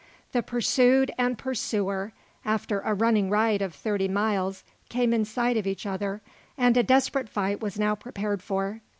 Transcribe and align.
The 0.31 0.41
pursued 0.41 1.11
and 1.15 1.37
pursuer, 1.37 2.11
after 2.43 2.79
a 2.79 2.95
running 2.95 3.29
ride 3.29 3.61
of 3.61 3.75
thirty 3.75 4.07
miles, 4.07 4.63
came 4.89 5.13
in 5.13 5.25
sight 5.25 5.57
of 5.57 5.67
each 5.67 5.85
other, 5.85 6.23
and 6.57 6.75
a 6.75 6.81
desperate 6.81 7.29
fight 7.29 7.59
was 7.61 7.77
now 7.77 7.93
prepared 7.93 8.41
for. 8.41 8.81